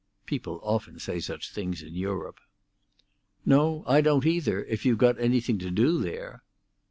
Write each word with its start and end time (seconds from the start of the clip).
People 0.25 0.59
often 0.63 0.97
say 0.97 1.19
such 1.19 1.51
things 1.51 1.83
in 1.83 1.93
Europe. 1.93 2.39
"No, 3.45 3.83
I 3.85 4.01
don't 4.01 4.25
either, 4.25 4.63
if 4.65 4.83
you've 4.83 4.97
got 4.97 5.19
anything 5.19 5.59
to 5.59 5.69
do 5.69 5.99
there." 5.99 6.41